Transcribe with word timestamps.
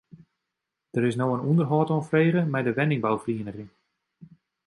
Der 0.95 1.07
is 1.09 1.17
no 1.19 1.25
in 1.35 1.45
ûnderhâld 1.49 1.93
oanfrege 1.93 2.41
mei 2.51 2.63
de 2.65 2.71
wenningbouferieniging. 2.77 3.71